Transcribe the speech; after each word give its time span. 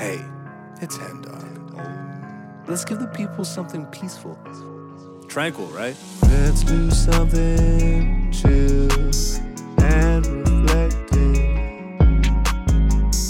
Hey, 0.00 0.24
it's 0.80 0.96
Hen 0.96 1.20
Dog. 1.20 1.78
Let's 2.66 2.86
give 2.86 3.00
the 3.00 3.06
people 3.08 3.44
something 3.44 3.84
peaceful. 3.84 4.38
Tranquil, 5.28 5.66
right? 5.66 5.94
Let's 6.22 6.64
do 6.64 6.90
something 6.90 8.32
chill 8.32 8.88
and 9.84 10.26
reflective. 10.26 11.36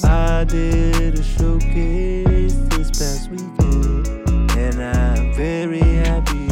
I 0.04 0.45
did 0.45 1.19
a 1.19 1.22
showcase 1.25 2.54
this 2.69 2.90
past 2.92 3.30
weekend, 3.32 4.06
and 4.56 4.80
I'm 4.80 5.34
very 5.34 5.80
happy. 5.80 6.50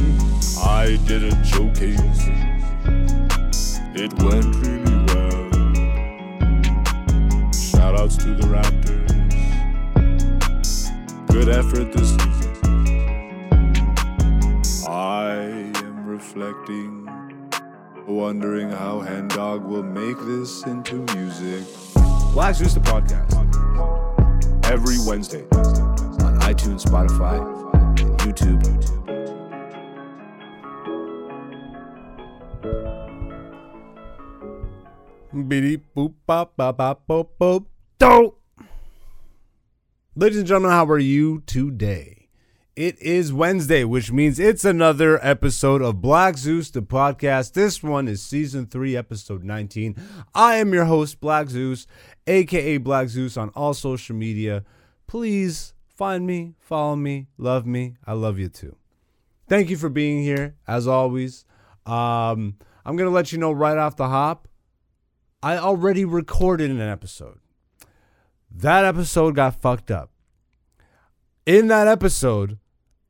I 0.60 0.98
did 1.06 1.32
a 1.32 1.44
showcase. 1.44 2.26
It 3.94 4.12
went 4.14 4.56
really 4.66 4.77
Good 11.48 11.64
effort 11.64 11.92
this 11.94 12.10
season. 12.10 12.52
I 14.86 15.32
am 15.76 16.06
reflecting, 16.06 17.08
wondering 18.06 18.68
how 18.68 19.00
Hen 19.00 19.28
Dog 19.28 19.64
will 19.64 19.82
make 19.82 20.18
this 20.26 20.66
into 20.66 20.96
music. 21.16 21.64
Black 22.34 22.54
Zeus 22.54 22.74
the 22.74 22.80
podcast. 22.80 23.32
Every 24.66 24.98
Wednesday 25.06 25.44
on 25.52 26.38
iTunes, 26.40 26.84
Spotify, 26.84 27.38
and 27.98 28.18
YouTube. 28.18 28.62
Beep 35.48 35.94
boop 35.96 36.12
bop 36.26 36.54
bop 36.58 36.76
bop 36.76 37.06
boop 37.08 37.28
boop 37.40 37.64
do. 37.98 38.37
Ladies 40.18 40.38
and 40.38 40.48
gentlemen, 40.48 40.72
how 40.72 40.84
are 40.86 40.98
you 40.98 41.44
today? 41.46 42.26
It 42.74 43.00
is 43.00 43.32
Wednesday, 43.32 43.84
which 43.84 44.10
means 44.10 44.40
it's 44.40 44.64
another 44.64 45.24
episode 45.24 45.80
of 45.80 46.00
Black 46.00 46.36
Zeus, 46.36 46.72
the 46.72 46.82
podcast. 46.82 47.52
This 47.52 47.84
one 47.84 48.08
is 48.08 48.20
season 48.20 48.66
three, 48.66 48.96
episode 48.96 49.44
19. 49.44 49.94
I 50.34 50.56
am 50.56 50.74
your 50.74 50.86
host, 50.86 51.20
Black 51.20 51.48
Zeus, 51.48 51.86
aka 52.26 52.78
Black 52.78 53.06
Zeus, 53.10 53.36
on 53.36 53.50
all 53.50 53.74
social 53.74 54.16
media. 54.16 54.64
Please 55.06 55.72
find 55.86 56.26
me, 56.26 56.56
follow 56.58 56.96
me, 56.96 57.28
love 57.38 57.64
me. 57.64 57.94
I 58.04 58.14
love 58.14 58.40
you 58.40 58.48
too. 58.48 58.74
Thank 59.48 59.70
you 59.70 59.76
for 59.76 59.88
being 59.88 60.24
here, 60.24 60.56
as 60.66 60.88
always. 60.88 61.44
Um, 61.86 62.56
I'm 62.84 62.96
gonna 62.96 63.10
let 63.10 63.30
you 63.30 63.38
know 63.38 63.52
right 63.52 63.78
off 63.78 63.94
the 63.94 64.08
hop. 64.08 64.48
I 65.44 65.58
already 65.58 66.04
recorded 66.04 66.72
an 66.72 66.80
episode. 66.80 67.38
That 68.50 68.84
episode 68.84 69.34
got 69.34 69.60
fucked 69.60 69.90
up. 69.90 70.10
In 71.46 71.68
that 71.68 71.86
episode, 71.86 72.58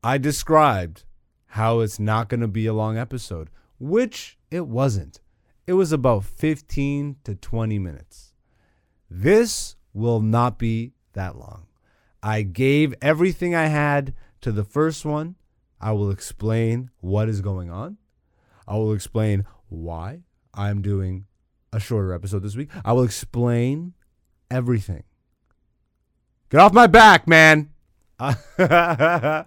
I 0.03 0.17
described 0.17 1.03
how 1.47 1.79
it's 1.79 1.99
not 1.99 2.29
going 2.29 2.41
to 2.41 2.47
be 2.47 2.65
a 2.67 2.73
long 2.73 2.97
episode, 2.97 3.49
which 3.79 4.37
it 4.51 4.67
wasn't. 4.67 5.19
It 5.65 5.73
was 5.73 5.91
about 5.91 6.25
15 6.25 7.17
to 7.23 7.35
20 7.35 7.79
minutes. 7.79 8.33
This 9.09 9.75
will 9.93 10.21
not 10.21 10.57
be 10.59 10.93
that 11.13 11.37
long. 11.37 11.65
I 12.21 12.41
gave 12.43 12.93
everything 13.01 13.55
I 13.55 13.67
had 13.67 14.13
to 14.41 14.51
the 14.51 14.63
first 14.63 15.05
one. 15.05 15.35
I 15.81 15.91
will 15.93 16.11
explain 16.11 16.91
what 16.99 17.29
is 17.29 17.41
going 17.41 17.71
on. 17.71 17.97
I 18.67 18.75
will 18.75 18.93
explain 18.93 19.45
why 19.69 20.21
I'm 20.53 20.81
doing 20.81 21.25
a 21.71 21.79
shorter 21.79 22.13
episode 22.13 22.43
this 22.43 22.55
week. 22.55 22.69
I 22.83 22.93
will 22.93 23.03
explain 23.03 23.93
everything. 24.51 25.03
Get 26.49 26.59
off 26.59 26.73
my 26.73 26.87
back, 26.87 27.27
man. 27.27 27.69
uh, 28.19 29.43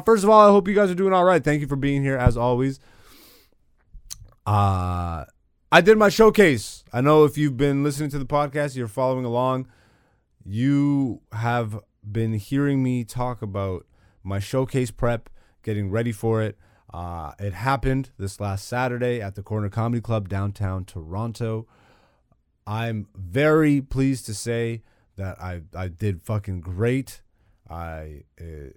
first 0.00 0.24
of 0.24 0.30
all, 0.30 0.48
I 0.48 0.50
hope 0.50 0.66
you 0.68 0.74
guys 0.74 0.90
are 0.90 0.96
doing 0.96 1.12
all 1.12 1.24
right. 1.24 1.42
Thank 1.42 1.60
you 1.60 1.66
for 1.66 1.76
being 1.76 2.02
here 2.02 2.18
as 2.18 2.36
always. 2.36 2.80
Uh, 4.44 5.24
I 5.70 5.80
did 5.80 5.96
my 5.96 6.08
showcase. 6.08 6.84
I 6.92 7.00
know 7.00 7.24
if 7.24 7.38
you've 7.38 7.56
been 7.56 7.82
listening 7.82 8.10
to 8.10 8.18
the 8.18 8.26
podcast, 8.26 8.76
you're 8.76 8.88
following 8.88 9.24
along. 9.24 9.68
You 10.44 11.22
have 11.32 11.78
been 12.10 12.34
hearing 12.34 12.82
me 12.82 13.04
talk 13.04 13.40
about 13.40 13.86
my 14.22 14.38
showcase 14.38 14.90
prep, 14.90 15.30
getting 15.62 15.90
ready 15.90 16.12
for 16.12 16.42
it. 16.42 16.58
Uh, 16.92 17.32
it 17.38 17.54
happened 17.54 18.10
this 18.18 18.40
last 18.40 18.68
Saturday 18.68 19.20
at 19.22 19.34
the 19.34 19.42
Corner 19.42 19.68
Comedy 19.68 20.00
Club 20.00 20.28
downtown 20.28 20.84
Toronto. 20.84 21.66
I'm 22.66 23.06
very 23.14 23.80
pleased 23.80 24.26
to 24.26 24.34
say 24.34 24.82
that 25.16 25.40
I, 25.40 25.62
I 25.74 25.88
did 25.88 26.22
fucking 26.22 26.60
great. 26.60 27.22
I 27.68 28.24
uh, 28.40 28.70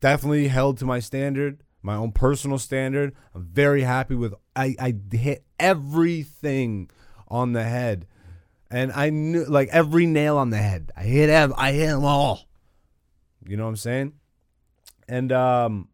definitely 0.00 0.48
held 0.48 0.78
to 0.78 0.84
my 0.84 1.00
standard, 1.00 1.62
my 1.82 1.94
own 1.94 2.12
personal 2.12 2.58
standard. 2.58 3.14
I'm 3.34 3.44
very 3.44 3.82
happy 3.82 4.14
with 4.14 4.34
I, 4.54 4.74
I 4.78 4.94
hit 5.12 5.44
everything 5.58 6.90
on 7.28 7.52
the 7.52 7.64
head. 7.64 8.06
And 8.70 8.92
I 8.92 9.10
knew 9.10 9.44
like 9.44 9.68
every 9.70 10.06
nail 10.06 10.36
on 10.38 10.50
the 10.50 10.58
head. 10.58 10.90
I 10.96 11.04
hit 11.04 11.30
ev- 11.30 11.52
I 11.56 11.72
hit 11.72 11.86
them 11.86 12.04
all. 12.04 12.48
You 13.46 13.56
know 13.56 13.64
what 13.64 13.70
I'm 13.70 13.76
saying? 13.76 14.12
And 15.08 15.30
um 15.30 15.88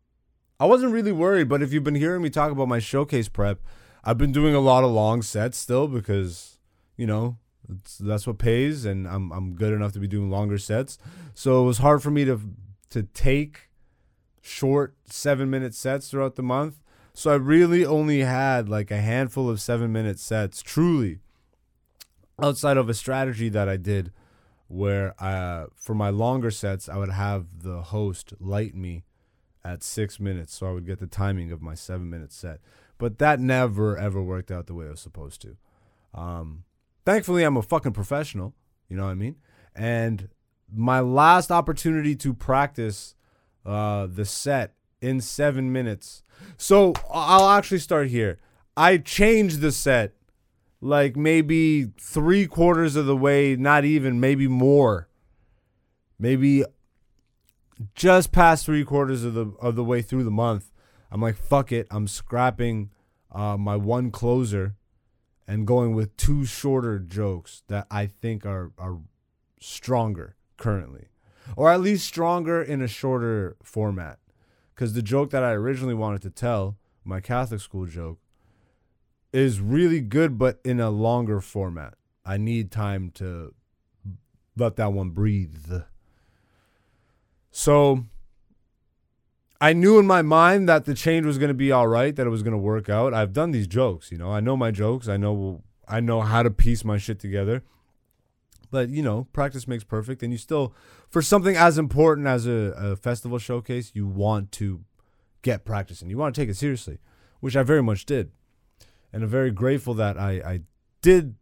I 0.58 0.64
wasn't 0.64 0.92
really 0.92 1.12
worried, 1.12 1.48
but 1.48 1.60
if 1.60 1.72
you've 1.72 1.84
been 1.84 1.96
hearing 1.96 2.22
me 2.22 2.30
talk 2.30 2.50
about 2.52 2.68
my 2.68 2.78
showcase 2.78 3.28
prep, 3.28 3.60
I've 4.04 4.18
been 4.18 4.32
doing 4.32 4.54
a 4.54 4.60
lot 4.60 4.84
of 4.84 4.90
long 4.90 5.20
sets 5.22 5.58
still 5.58 5.88
because, 5.88 6.58
you 6.96 7.06
know, 7.06 7.38
that's 8.00 8.26
what 8.26 8.38
pays, 8.38 8.84
and 8.84 9.06
I'm 9.06 9.32
I'm 9.32 9.54
good 9.54 9.72
enough 9.72 9.92
to 9.92 9.98
be 9.98 10.08
doing 10.08 10.30
longer 10.30 10.58
sets. 10.58 10.98
So 11.34 11.62
it 11.62 11.66
was 11.66 11.78
hard 11.78 12.02
for 12.02 12.10
me 12.10 12.24
to 12.24 12.40
to 12.90 13.02
take 13.02 13.70
short 14.40 14.94
seven 15.06 15.50
minute 15.50 15.74
sets 15.74 16.10
throughout 16.10 16.36
the 16.36 16.42
month. 16.42 16.82
So 17.14 17.30
I 17.30 17.34
really 17.34 17.84
only 17.84 18.20
had 18.20 18.68
like 18.68 18.90
a 18.90 18.98
handful 18.98 19.48
of 19.48 19.60
seven 19.60 19.92
minute 19.92 20.18
sets, 20.18 20.62
truly, 20.62 21.20
outside 22.42 22.76
of 22.76 22.88
a 22.88 22.94
strategy 22.94 23.48
that 23.50 23.68
I 23.68 23.76
did 23.76 24.12
where 24.68 25.14
uh, 25.22 25.66
for 25.74 25.94
my 25.94 26.08
longer 26.08 26.50
sets, 26.50 26.88
I 26.88 26.96
would 26.96 27.10
have 27.10 27.46
the 27.62 27.82
host 27.82 28.32
light 28.40 28.74
me 28.74 29.04
at 29.64 29.82
six 29.82 30.18
minutes, 30.18 30.54
so 30.54 30.66
I 30.66 30.72
would 30.72 30.86
get 30.86 30.98
the 30.98 31.06
timing 31.06 31.52
of 31.52 31.60
my 31.60 31.74
seven 31.74 32.08
minute 32.08 32.32
set. 32.32 32.60
But 32.98 33.18
that 33.18 33.38
never 33.38 33.96
ever 33.96 34.22
worked 34.22 34.50
out 34.50 34.66
the 34.66 34.74
way 34.74 34.86
it 34.86 34.90
was 34.90 35.00
supposed 35.00 35.42
to. 35.42 35.56
Um, 36.14 36.64
thankfully, 37.04 37.42
I'm 37.42 37.56
a 37.56 37.62
fucking 37.62 37.92
professional. 37.92 38.54
You 38.88 38.96
know 38.96 39.04
what 39.04 39.10
I 39.10 39.14
mean? 39.14 39.36
And 39.74 40.28
my 40.74 41.00
last 41.00 41.50
opportunity 41.50 42.14
to 42.16 42.34
practice 42.34 43.14
uh, 43.64 44.06
the 44.06 44.24
set 44.24 44.74
in 45.00 45.20
seven 45.20 45.72
minutes. 45.72 46.22
So 46.56 46.94
I'll 47.10 47.48
actually 47.48 47.78
start 47.78 48.08
here. 48.08 48.38
I 48.76 48.98
changed 48.98 49.60
the 49.60 49.72
set 49.72 50.14
like 50.80 51.16
maybe 51.16 51.90
three 51.98 52.46
quarters 52.46 52.96
of 52.96 53.06
the 53.06 53.16
way, 53.16 53.54
not 53.56 53.84
even, 53.84 54.18
maybe 54.18 54.48
more. 54.48 55.08
Maybe 56.18 56.64
just 57.94 58.32
past 58.32 58.66
three 58.66 58.84
quarters 58.84 59.24
of 59.24 59.34
the 59.34 59.52
of 59.60 59.76
the 59.76 59.84
way 59.84 60.02
through 60.02 60.24
the 60.24 60.30
month, 60.30 60.70
I'm 61.10 61.20
like, 61.20 61.36
fuck 61.36 61.72
it. 61.72 61.86
I'm 61.90 62.06
scrapping 62.06 62.90
uh, 63.30 63.56
my 63.56 63.76
one 63.76 64.10
closer 64.10 64.76
and 65.52 65.66
going 65.66 65.94
with 65.94 66.16
two 66.16 66.46
shorter 66.46 66.98
jokes 66.98 67.62
that 67.68 67.86
I 67.90 68.06
think 68.06 68.46
are 68.46 68.72
are 68.78 69.00
stronger 69.60 70.34
currently, 70.56 71.08
or 71.56 71.70
at 71.70 71.82
least 71.82 72.06
stronger 72.06 72.62
in 72.62 72.80
a 72.80 72.88
shorter 72.88 73.58
format. 73.62 74.18
Because 74.74 74.94
the 74.94 75.02
joke 75.02 75.28
that 75.28 75.44
I 75.44 75.50
originally 75.50 75.92
wanted 75.92 76.22
to 76.22 76.30
tell, 76.30 76.78
my 77.04 77.20
Catholic 77.20 77.60
school 77.60 77.84
joke, 77.84 78.18
is 79.30 79.60
really 79.60 80.00
good, 80.00 80.38
but 80.38 80.58
in 80.64 80.80
a 80.80 80.88
longer 80.88 81.42
format. 81.42 81.96
I 82.24 82.38
need 82.38 82.70
time 82.70 83.10
to 83.16 83.54
let 84.56 84.76
that 84.76 84.94
one 84.94 85.10
breathe. 85.10 85.82
So 87.50 88.06
I 89.62 89.74
knew 89.74 90.00
in 90.00 90.08
my 90.08 90.22
mind 90.22 90.68
that 90.68 90.86
the 90.86 90.92
change 90.94 91.24
was 91.24 91.38
going 91.38 91.46
to 91.46 91.54
be 91.54 91.70
all 91.70 91.86
right, 91.86 92.16
that 92.16 92.26
it 92.26 92.30
was 92.30 92.42
going 92.42 92.50
to 92.50 92.58
work 92.58 92.88
out. 92.88 93.14
I've 93.14 93.32
done 93.32 93.52
these 93.52 93.68
jokes, 93.68 94.10
you 94.10 94.18
know. 94.18 94.32
I 94.32 94.40
know 94.40 94.56
my 94.56 94.72
jokes. 94.72 95.06
I 95.06 95.16
know 95.16 95.62
I 95.86 96.00
know 96.00 96.22
how 96.22 96.42
to 96.42 96.50
piece 96.50 96.84
my 96.84 96.98
shit 96.98 97.20
together. 97.20 97.62
But, 98.72 98.88
you 98.88 99.02
know, 99.04 99.28
practice 99.32 99.68
makes 99.68 99.84
perfect 99.84 100.24
and 100.24 100.32
you 100.32 100.38
still 100.38 100.74
for 101.08 101.22
something 101.22 101.54
as 101.54 101.78
important 101.78 102.26
as 102.26 102.44
a, 102.44 102.74
a 102.76 102.96
festival 102.96 103.38
showcase, 103.38 103.92
you 103.94 104.04
want 104.04 104.50
to 104.52 104.82
get 105.42 105.64
practicing. 105.64 106.10
You 106.10 106.18
want 106.18 106.34
to 106.34 106.40
take 106.40 106.48
it 106.48 106.56
seriously, 106.56 106.98
which 107.38 107.54
I 107.54 107.62
very 107.62 107.84
much 107.84 108.04
did. 108.04 108.32
And 109.12 109.22
I'm 109.22 109.28
very 109.28 109.52
grateful 109.52 109.94
that 109.94 110.18
I 110.18 110.32
I 110.44 110.60
did 111.02 111.36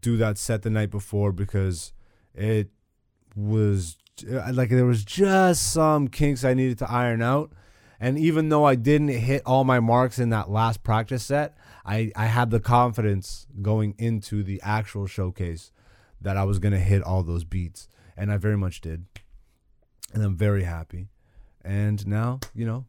do 0.00 0.16
that 0.16 0.38
set 0.38 0.62
the 0.62 0.70
night 0.70 0.90
before 0.90 1.30
because 1.30 1.92
it 2.34 2.70
was 3.36 3.98
Uh, 4.20 4.52
like 4.52 4.70
there 4.70 4.84
was 4.84 5.04
just 5.04 5.72
some 5.72 6.08
kinks 6.08 6.44
I 6.44 6.54
needed 6.54 6.78
to 6.78 6.90
iron 6.90 7.22
out. 7.22 7.52
And 7.98 8.18
even 8.18 8.48
though 8.48 8.64
I 8.64 8.74
didn't 8.74 9.08
hit 9.08 9.42
all 9.46 9.64
my 9.64 9.78
marks 9.80 10.18
in 10.18 10.30
that 10.30 10.50
last 10.50 10.82
practice 10.82 11.24
set, 11.24 11.56
I, 11.86 12.10
I 12.16 12.26
had 12.26 12.50
the 12.50 12.60
confidence 12.60 13.46
going 13.62 13.94
into 13.98 14.42
the 14.42 14.60
actual 14.62 15.06
showcase 15.06 15.70
that 16.20 16.36
I 16.36 16.44
was 16.44 16.58
going 16.58 16.72
to 16.72 16.80
hit 16.80 17.02
all 17.02 17.22
those 17.22 17.44
beats. 17.44 17.88
And 18.16 18.32
I 18.32 18.36
very 18.38 18.56
much 18.56 18.80
did. 18.80 19.06
and 20.12 20.22
I'm 20.22 20.36
very 20.36 20.64
happy. 20.64 21.08
And 21.64 22.04
now, 22.06 22.40
you 22.54 22.66
know, 22.66 22.86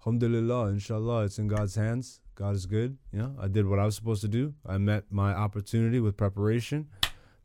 alhamdulillah, 0.00 0.68
inshallah, 0.68 1.24
it's 1.24 1.38
in 1.38 1.48
God's 1.48 1.74
hands. 1.76 2.20
God 2.34 2.54
is 2.54 2.66
good. 2.66 2.98
You 3.12 3.18
know, 3.20 3.36
I 3.40 3.48
did 3.48 3.66
what 3.66 3.78
I 3.78 3.84
was 3.84 3.96
supposed 3.96 4.22
to 4.22 4.28
do. 4.28 4.54
I 4.66 4.78
met 4.78 5.04
my 5.10 5.32
opportunity 5.32 6.00
with 6.00 6.16
preparation. 6.16 6.88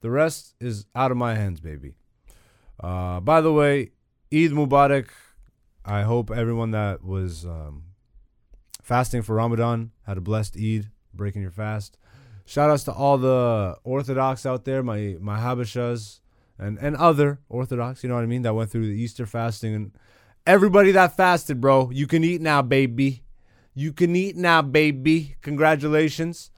The 0.01 0.11
rest 0.11 0.55
is 0.59 0.85
out 0.95 1.11
of 1.11 1.17
my 1.17 1.35
hands, 1.35 1.61
baby. 1.61 1.93
Uh, 2.79 3.19
by 3.19 3.41
the 3.41 3.53
way, 3.53 3.91
Eid 4.33 4.51
Mubarak. 4.51 5.09
I 5.85 6.03
hope 6.03 6.31
everyone 6.31 6.71
that 6.71 7.03
was 7.03 7.45
um, 7.45 7.83
fasting 8.81 9.21
for 9.21 9.35
Ramadan 9.35 9.91
had 10.07 10.17
a 10.17 10.21
blessed 10.21 10.55
Eid, 10.57 10.89
breaking 11.13 11.41
your 11.41 11.51
fast. 11.51 11.97
Shout 12.45 12.69
outs 12.69 12.83
to 12.85 12.91
all 12.91 13.17
the 13.17 13.77
Orthodox 13.83 14.45
out 14.45 14.65
there, 14.65 14.83
my 14.83 15.17
my 15.19 15.39
Habashas 15.39 16.19
and 16.59 16.77
and 16.77 16.95
other 16.95 17.39
Orthodox, 17.49 18.03
you 18.03 18.09
know 18.09 18.15
what 18.15 18.23
I 18.23 18.27
mean, 18.27 18.41
that 18.43 18.53
went 18.53 18.69
through 18.69 18.87
the 18.87 19.01
Easter 19.01 19.25
fasting 19.25 19.73
and 19.73 19.91
everybody 20.45 20.91
that 20.91 21.15
fasted, 21.15 21.61
bro. 21.61 21.89
You 21.91 22.07
can 22.07 22.23
eat 22.23 22.41
now, 22.41 22.61
baby. 22.61 23.23
You 23.73 23.93
can 23.93 24.15
eat 24.15 24.35
now, 24.35 24.61
baby. 24.61 25.35
Congratulations. 25.41 26.51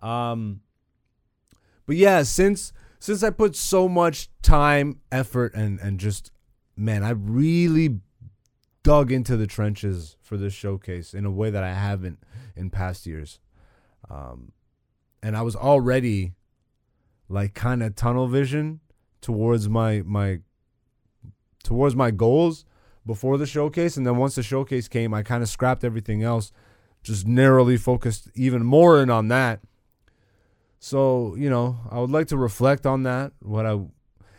Um 0.00 0.60
but 1.86 1.96
yeah, 1.96 2.22
since 2.22 2.72
since 2.98 3.22
I 3.22 3.30
put 3.30 3.56
so 3.56 3.88
much 3.88 4.28
time, 4.42 5.00
effort 5.12 5.54
and 5.54 5.78
and 5.80 5.98
just 5.98 6.30
man, 6.76 7.02
I 7.02 7.10
really 7.10 8.00
dug 8.82 9.10
into 9.12 9.36
the 9.36 9.46
trenches 9.46 10.16
for 10.20 10.36
this 10.36 10.52
showcase 10.52 11.12
in 11.12 11.24
a 11.24 11.30
way 11.30 11.50
that 11.50 11.64
I 11.64 11.74
haven't 11.74 12.18
in 12.56 12.70
past 12.70 13.06
years. 13.06 13.40
Um 14.08 14.52
and 15.22 15.36
I 15.36 15.42
was 15.42 15.56
already 15.56 16.34
like 17.28 17.54
kind 17.54 17.82
of 17.82 17.94
tunnel 17.94 18.28
vision 18.28 18.80
towards 19.20 19.68
my 19.68 20.02
my 20.04 20.40
towards 21.64 21.94
my 21.96 22.10
goals 22.10 22.64
before 23.04 23.36
the 23.36 23.46
showcase 23.46 23.96
and 23.96 24.06
then 24.06 24.16
once 24.16 24.34
the 24.34 24.42
showcase 24.42 24.88
came 24.88 25.12
I 25.12 25.22
kind 25.22 25.42
of 25.42 25.48
scrapped 25.48 25.84
everything 25.84 26.22
else 26.22 26.52
just 27.02 27.26
narrowly 27.26 27.76
focused 27.76 28.28
even 28.34 28.64
more 28.64 29.02
in 29.02 29.10
on 29.10 29.28
that 29.28 29.60
so 30.78 31.34
you 31.36 31.50
know 31.50 31.78
I 31.90 31.98
would 32.00 32.10
like 32.10 32.28
to 32.28 32.36
reflect 32.36 32.86
on 32.86 33.02
that 33.04 33.32
what 33.40 33.66
I 33.66 33.78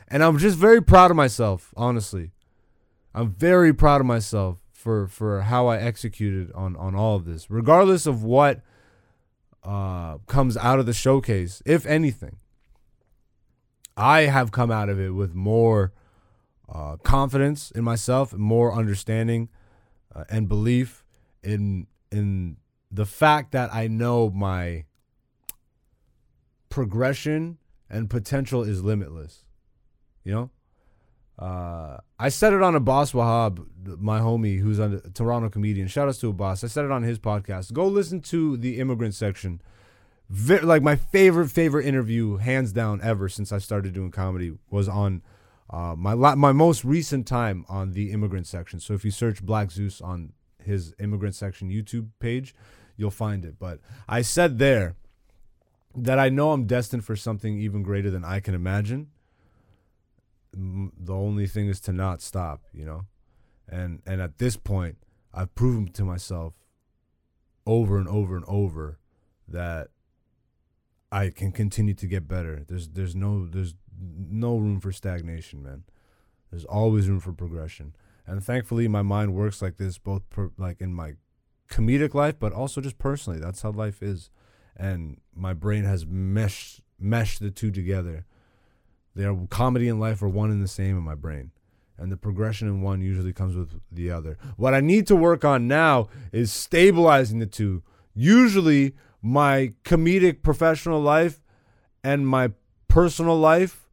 and 0.08 0.24
I'm 0.24 0.38
just 0.38 0.58
very 0.58 0.82
proud 0.82 1.12
of 1.12 1.18
myself 1.18 1.74
honestly 1.76 2.32
I'm 3.14 3.32
very 3.32 3.74
proud 3.74 4.02
of 4.02 4.08
myself 4.08 4.60
for 4.72 5.08
for 5.08 5.42
how 5.42 5.68
I 5.68 5.78
executed 5.78 6.52
on 6.54 6.76
on 6.76 6.96
all 6.96 7.16
of 7.16 7.26
this 7.26 7.50
regardless 7.50 8.06
of 8.06 8.24
what 8.24 8.62
uh, 9.64 10.18
comes 10.26 10.56
out 10.58 10.80
of 10.80 10.86
the 10.86 10.94
showcase, 10.94 11.62
if 11.66 11.86
anything. 11.86 12.38
I 13.98 14.22
have 14.22 14.52
come 14.52 14.72
out 14.72 14.90
of 14.90 15.00
it 15.00 15.10
with 15.10 15.36
more 15.36 15.92
uh, 16.74 16.96
confidence 16.98 17.72
in 17.72 17.84
myself, 17.84 18.34
more 18.34 18.74
understanding, 18.74 19.50
uh, 20.16 20.24
and 20.30 20.48
belief 20.48 21.04
in 21.44 21.88
in 22.12 22.58
the 22.92 23.06
fact 23.06 23.52
that 23.52 23.74
I 23.74 23.88
know 23.88 24.30
my 24.30 24.86
progression 26.70 27.58
and 27.90 28.10
potential 28.10 28.64
is 28.64 28.84
limitless. 28.84 29.46
You 30.24 30.34
know, 30.34 30.50
uh, 31.40 31.98
I 32.20 32.30
said 32.30 32.54
it 32.54 32.62
on 32.62 32.76
Abbas 32.76 33.14
Wahab, 33.14 33.66
my 34.00 34.20
homie 34.20 34.60
who's 34.60 34.78
a 34.78 35.02
Toronto 35.12 35.50
comedian. 35.50 35.88
Shout 35.88 36.08
outs 36.08 36.20
to 36.20 36.30
a 36.30 36.34
boss. 36.34 36.64
I 36.64 36.68
said 36.68 36.86
it 36.86 36.92
on 36.92 37.04
his 37.04 37.18
podcast. 37.18 37.72
Go 37.72 37.88
listen 37.88 38.22
to 38.24 38.58
the 38.58 38.80
immigrant 38.80 39.16
section. 39.16 39.62
Like 40.30 40.84
my 40.84 40.96
favorite 40.96 41.50
favorite 41.50 41.86
interview, 41.86 42.38
hands 42.38 42.72
down 42.72 43.00
ever 43.02 43.30
since 43.30 43.52
I 43.52 43.58
started 43.58 43.94
doing 43.94 44.12
comedy, 44.12 44.52
was 44.70 44.88
on 44.88 45.24
uh, 45.70 45.96
my 45.98 46.14
la- 46.14 46.36
my 46.36 46.52
most 46.52 46.84
recent 46.84 47.26
time 47.26 47.66
on 47.70 47.94
the 47.94 48.12
immigrant 48.12 48.46
section. 48.46 48.80
So 48.80 48.94
if 48.94 49.06
you 49.06 49.12
search 49.12 49.44
Black 49.44 49.72
Zeus 49.72 50.02
on 50.02 50.34
his 50.64 50.94
immigrant 51.00 51.36
section 51.36 51.70
YouTube 51.70 52.10
page, 52.20 52.54
you'll 52.98 53.12
find 53.12 53.46
it. 53.46 53.56
But 53.58 53.80
I 54.08 54.22
said 54.22 54.60
there 54.60 54.96
that 56.04 56.20
I 56.20 56.30
know 56.30 56.52
I'm 56.52 56.66
destined 56.66 57.06
for 57.06 57.16
something 57.16 57.60
even 57.60 57.84
greater 57.84 58.10
than 58.10 58.24
I 58.26 58.40
can 58.40 58.54
imagine 58.54 59.10
the 60.54 61.14
only 61.14 61.48
thing 61.48 61.68
is 61.68 61.80
to 61.82 61.94
not 61.94 62.22
stop, 62.22 62.64
you 62.74 62.86
know? 62.86 63.06
And 63.68 64.02
and 64.06 64.22
at 64.22 64.40
this 64.40 64.58
point, 64.58 64.98
I've 65.34 65.54
proven 65.56 65.92
to 65.94 66.04
myself 66.04 66.54
over 67.66 67.98
and 68.00 68.08
over 68.08 68.36
and 68.36 68.46
over 68.48 68.98
that 69.48 69.90
I 71.12 71.30
can 71.30 71.52
continue 71.52 71.94
to 71.94 72.08
get 72.08 72.28
better. 72.28 72.64
There's 72.68 72.90
there's 72.90 73.16
no 73.16 73.46
there's 73.46 73.76
no 74.00 74.58
room 74.58 74.80
for 74.80 74.92
stagnation, 74.92 75.62
man. 75.62 75.84
There's 76.50 76.66
always 76.66 77.08
room 77.08 77.20
for 77.20 77.34
progression. 77.34 77.96
And 78.26 78.44
thankfully 78.44 78.88
my 78.88 79.02
mind 79.02 79.34
works 79.36 79.62
like 79.62 79.78
this 79.78 79.98
both 79.98 80.28
per, 80.30 80.52
like 80.58 80.82
in 80.82 80.94
my 80.94 81.14
comedic 81.70 82.16
life 82.16 82.40
but 82.40 82.54
also 82.54 82.82
just 82.82 82.98
personally. 82.98 83.40
That's 83.40 83.62
how 83.62 83.72
life 83.72 84.02
is. 84.02 84.32
And 84.80 85.20
my 85.36 85.54
brain 85.54 85.84
has 85.84 86.06
meshed 86.08 86.82
meshed 86.98 87.40
the 87.40 87.52
two 87.52 87.72
together 87.72 88.26
their 89.20 89.36
comedy 89.50 89.90
and 89.90 90.00
life 90.00 90.22
are 90.22 90.30
one 90.30 90.50
and 90.50 90.64
the 90.64 90.68
same 90.68 90.98
in 90.98 91.04
my 91.04 91.16
brain. 91.16 91.52
And 91.98 92.12
the 92.12 92.18
progression 92.18 92.68
in 92.70 92.82
one 92.82 93.02
usually 93.02 93.34
comes 93.34 93.56
with 93.56 93.82
the 93.92 94.10
other. 94.10 94.38
What 94.56 94.74
I 94.74 94.80
need 94.80 95.06
to 95.08 95.16
work 95.16 95.44
on 95.44 95.68
now 95.68 96.08
is 96.32 96.52
stabilizing 96.52 97.40
the 97.40 97.46
two. 97.46 97.84
Usually, 98.14 98.96
my 99.22 99.74
comedic 99.84 100.42
professional 100.42 101.02
life 101.02 101.42
and 102.02 102.26
my 102.26 102.52
personal 102.88 103.38
life 103.38 103.90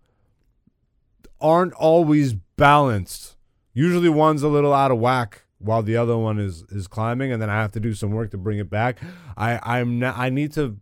aren't 1.40 1.72
always 1.72 2.34
balanced. 2.56 3.36
Usually, 3.74 4.08
one's 4.08 4.44
a 4.44 4.48
little 4.48 4.72
out 4.72 4.92
of 4.92 4.98
whack 4.98 5.42
while 5.66 5.82
the 5.82 5.96
other 5.96 6.16
one 6.16 6.38
is 6.38 6.64
is 6.70 6.86
climbing, 6.86 7.32
and 7.32 7.42
then 7.42 7.50
I 7.50 7.56
have 7.56 7.72
to 7.72 7.80
do 7.80 7.92
some 7.94 8.10
work 8.10 8.30
to 8.30 8.38
bring 8.38 8.58
it 8.58 8.70
back. 8.70 8.98
I 9.36 9.60
I'm 9.62 9.98
not, 9.98 10.16
I 10.16 10.30
need 10.30 10.52
to 10.52 10.78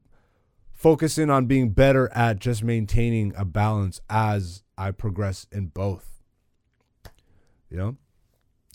focus 0.70 1.16
in 1.16 1.30
on 1.30 1.46
being 1.46 1.70
better 1.70 2.12
at 2.14 2.38
just 2.38 2.62
maintaining 2.62 3.32
a 3.36 3.44
balance 3.44 4.00
as 4.10 4.62
I 4.76 4.90
progress 4.90 5.46
in 5.50 5.68
both. 5.68 6.22
You 7.70 7.76
know? 7.78 7.96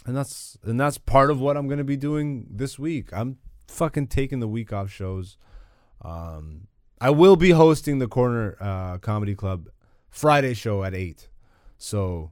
And 0.05 0.17
that's 0.17 0.57
and 0.63 0.79
that's 0.79 0.97
part 0.97 1.29
of 1.29 1.39
what 1.39 1.55
I'm 1.55 1.67
gonna 1.67 1.83
be 1.83 1.97
doing 1.97 2.47
this 2.49 2.79
week. 2.79 3.09
I'm 3.13 3.37
fucking 3.67 4.07
taking 4.07 4.39
the 4.39 4.47
week 4.47 4.73
off 4.73 4.89
shows. 4.89 5.37
Um 6.01 6.67
I 6.99 7.11
will 7.11 7.35
be 7.35 7.51
hosting 7.51 7.99
the 7.99 8.07
corner 8.07 8.57
uh, 8.59 8.97
comedy 8.97 9.35
club 9.35 9.69
Friday 10.09 10.53
show 10.53 10.83
at 10.83 10.93
eight. 10.93 11.29
So 11.77 12.31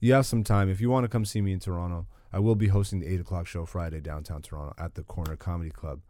you 0.00 0.12
have 0.12 0.26
some 0.26 0.44
time. 0.44 0.68
If 0.68 0.80
you 0.80 0.90
want 0.90 1.04
to 1.04 1.08
come 1.08 1.24
see 1.24 1.40
me 1.40 1.52
in 1.52 1.60
Toronto, 1.60 2.06
I 2.34 2.40
will 2.40 2.56
be 2.56 2.66
hosting 2.66 2.98
the 2.98 3.06
eight 3.06 3.20
o'clock 3.20 3.46
show 3.46 3.64
Friday 3.64 4.00
downtown 4.00 4.42
Toronto 4.42 4.74
at 4.76 4.96
the 4.96 5.04
corner 5.04 5.36
comedy 5.36 5.70
club. 5.70 6.00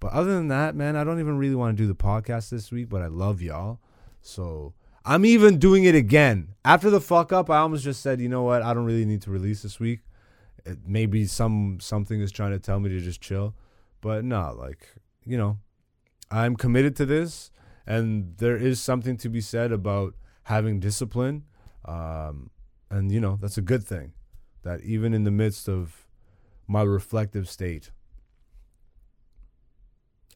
But 0.00 0.12
other 0.12 0.32
than 0.32 0.48
that, 0.48 0.74
man, 0.74 0.96
I 0.96 1.04
don't 1.04 1.20
even 1.20 1.36
really 1.36 1.54
want 1.54 1.76
to 1.76 1.82
do 1.82 1.86
the 1.86 1.94
podcast 1.94 2.48
this 2.48 2.72
week, 2.72 2.88
but 2.88 3.02
I 3.02 3.08
love 3.08 3.42
y'all. 3.42 3.78
So 4.22 4.72
I'm 5.04 5.26
even 5.26 5.58
doing 5.58 5.84
it 5.84 5.94
again. 5.94 6.54
After 6.64 6.88
the 6.88 7.00
fuck 7.00 7.30
up, 7.30 7.50
I 7.50 7.58
almost 7.58 7.84
just 7.84 8.00
said, 8.00 8.22
you 8.22 8.28
know 8.30 8.42
what? 8.42 8.62
I 8.62 8.72
don't 8.72 8.86
really 8.86 9.04
need 9.04 9.20
to 9.22 9.30
release 9.30 9.60
this 9.60 9.78
week. 9.78 10.00
It, 10.64 10.78
maybe 10.86 11.26
some 11.26 11.78
something 11.78 12.22
is 12.22 12.32
trying 12.32 12.52
to 12.52 12.58
tell 12.58 12.80
me 12.80 12.88
to 12.88 13.00
just 13.00 13.20
chill. 13.20 13.54
But 14.00 14.24
no, 14.24 14.56
like, 14.58 14.94
you 15.26 15.36
know, 15.36 15.58
I'm 16.30 16.56
committed 16.56 16.96
to 16.96 17.04
this 17.04 17.50
and 17.86 18.38
there 18.38 18.56
is 18.56 18.80
something 18.80 19.18
to 19.18 19.28
be 19.28 19.42
said 19.42 19.72
about 19.72 20.14
having 20.44 20.80
discipline. 20.80 21.44
Um, 21.84 22.48
and 22.90 23.12
you 23.12 23.20
know, 23.20 23.38
that's 23.42 23.58
a 23.58 23.62
good 23.62 23.84
thing. 23.84 24.14
That 24.66 24.82
even 24.82 25.14
in 25.14 25.22
the 25.22 25.30
midst 25.30 25.68
of 25.68 26.08
my 26.66 26.82
reflective 26.82 27.48
state, 27.48 27.92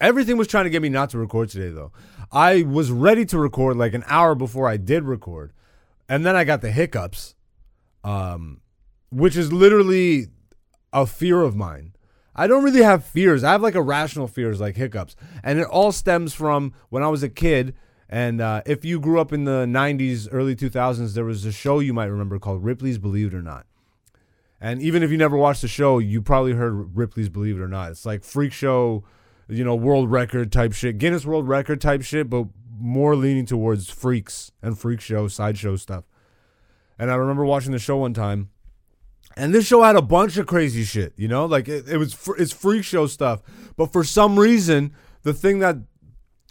Everything 0.00 0.38
was 0.38 0.48
trying 0.48 0.64
to 0.64 0.70
get 0.70 0.80
me 0.80 0.88
not 0.88 1.10
to 1.10 1.18
record 1.18 1.50
today, 1.50 1.68
though. 1.68 1.92
I 2.32 2.62
was 2.62 2.90
ready 2.90 3.26
to 3.26 3.38
record 3.38 3.76
like 3.76 3.92
an 3.92 4.02
hour 4.06 4.34
before 4.34 4.66
I 4.66 4.78
did 4.78 5.04
record, 5.04 5.52
and 6.08 6.24
then 6.24 6.34
I 6.34 6.44
got 6.44 6.62
the 6.62 6.70
hiccups, 6.70 7.34
um, 8.02 8.62
which 9.10 9.36
is 9.36 9.52
literally 9.52 10.28
a 10.90 11.06
fear 11.06 11.42
of 11.42 11.54
mine. 11.54 11.92
I 12.34 12.46
don't 12.46 12.64
really 12.64 12.82
have 12.82 13.04
fears. 13.04 13.44
I 13.44 13.52
have 13.52 13.60
like 13.60 13.74
irrational 13.74 14.26
fears, 14.26 14.58
like 14.58 14.76
hiccups, 14.76 15.16
and 15.44 15.58
it 15.58 15.66
all 15.66 15.92
stems 15.92 16.32
from 16.32 16.72
when 16.88 17.02
I 17.02 17.08
was 17.08 17.22
a 17.22 17.28
kid. 17.28 17.74
And 18.08 18.40
uh, 18.40 18.62
if 18.64 18.86
you 18.86 19.00
grew 19.00 19.20
up 19.20 19.34
in 19.34 19.44
the 19.44 19.66
'90s, 19.66 20.28
early 20.32 20.56
2000s, 20.56 21.12
there 21.12 21.26
was 21.26 21.44
a 21.44 21.52
show 21.52 21.78
you 21.78 21.92
might 21.92 22.06
remember 22.06 22.38
called 22.38 22.64
Ripley's 22.64 22.96
Believe 22.96 23.34
It 23.34 23.34
or 23.34 23.42
Not. 23.42 23.66
And 24.60 24.82
even 24.82 25.02
if 25.02 25.10
you 25.10 25.16
never 25.16 25.36
watched 25.36 25.62
the 25.62 25.68
show, 25.68 25.98
you 25.98 26.20
probably 26.20 26.52
heard 26.52 26.96
Ripley's 26.96 27.28
Believe 27.28 27.56
It 27.56 27.62
or 27.62 27.68
Not. 27.68 27.90
It's 27.90 28.04
like 28.04 28.24
freak 28.24 28.52
show 28.52 29.04
you 29.50 29.64
know, 29.64 29.74
world 29.74 30.10
record 30.10 30.52
type 30.52 30.72
shit, 30.72 30.98
Guinness 30.98 31.26
World 31.26 31.48
Record 31.48 31.80
type 31.80 32.02
shit, 32.02 32.30
but 32.30 32.46
more 32.78 33.16
leaning 33.16 33.46
towards 33.46 33.90
freaks 33.90 34.52
and 34.62 34.78
freak 34.78 35.00
show, 35.00 35.28
sideshow 35.28 35.76
stuff. 35.76 36.04
And 36.98 37.10
I 37.10 37.16
remember 37.16 37.44
watching 37.44 37.72
the 37.72 37.78
show 37.78 37.98
one 37.98 38.14
time, 38.14 38.50
and 39.36 39.54
this 39.54 39.66
show 39.66 39.82
had 39.82 39.96
a 39.96 40.02
bunch 40.02 40.36
of 40.36 40.46
crazy 40.46 40.84
shit, 40.84 41.12
you 41.16 41.28
know, 41.28 41.46
like 41.46 41.68
it, 41.68 41.88
it 41.88 41.96
was 41.96 42.16
it's 42.38 42.52
freak 42.52 42.84
show 42.84 43.06
stuff. 43.06 43.42
But 43.76 43.92
for 43.92 44.04
some 44.04 44.38
reason, 44.38 44.94
the 45.22 45.34
thing 45.34 45.58
that 45.60 45.76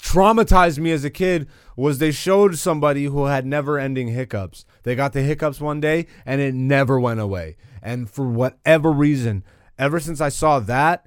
traumatized 0.01 0.79
me 0.79 0.91
as 0.91 1.03
a 1.03 1.09
kid 1.09 1.47
was 1.75 1.97
they 1.97 2.11
showed 2.11 2.57
somebody 2.57 3.05
who 3.05 3.25
had 3.25 3.45
never 3.45 3.77
ending 3.77 4.09
hiccups. 4.09 4.65
They 4.83 4.95
got 4.95 5.13
the 5.13 5.21
hiccups 5.21 5.61
one 5.61 5.79
day 5.79 6.07
and 6.25 6.41
it 6.41 6.53
never 6.53 6.99
went 6.99 7.19
away. 7.19 7.57
And 7.81 8.09
for 8.09 8.27
whatever 8.27 8.91
reason, 8.91 9.43
ever 9.77 9.99
since 9.99 10.19
I 10.19 10.29
saw 10.29 10.59
that, 10.59 11.05